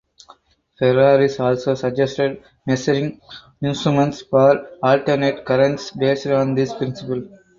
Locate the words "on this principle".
6.25-7.21